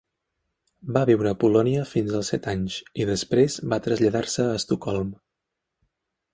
[0.95, 5.17] Va viure a Polònia fins als set anys i després va traslladar-se a Estocolm.